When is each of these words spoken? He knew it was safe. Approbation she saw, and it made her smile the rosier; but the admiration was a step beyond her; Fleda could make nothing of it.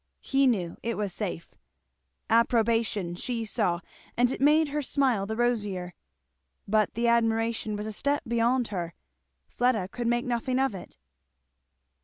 He 0.21 0.47
knew 0.47 0.77
it 0.81 0.97
was 0.97 1.13
safe. 1.13 1.53
Approbation 2.27 3.13
she 3.13 3.45
saw, 3.45 3.81
and 4.17 4.31
it 4.31 4.41
made 4.41 4.69
her 4.69 4.81
smile 4.81 5.27
the 5.27 5.35
rosier; 5.35 5.93
but 6.67 6.95
the 6.95 7.07
admiration 7.07 7.75
was 7.75 7.85
a 7.85 7.91
step 7.91 8.23
beyond 8.27 8.69
her; 8.69 8.95
Fleda 9.47 9.89
could 9.89 10.07
make 10.07 10.25
nothing 10.25 10.57
of 10.57 10.73
it. 10.73 10.97